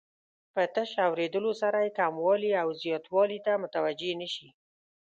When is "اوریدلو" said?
1.07-1.51